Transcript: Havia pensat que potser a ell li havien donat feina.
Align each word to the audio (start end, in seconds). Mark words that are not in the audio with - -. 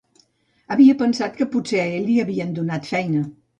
Havia 0.75 0.95
pensat 1.01 1.37
que 1.41 1.47
potser 1.57 1.83
a 1.83 1.85
ell 1.99 2.09
li 2.09 2.17
havien 2.25 2.59
donat 2.59 2.93
feina. 2.97 3.25